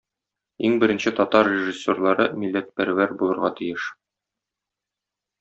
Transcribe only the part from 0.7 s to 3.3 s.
беренче татар режиссерлары милләтпәрвәр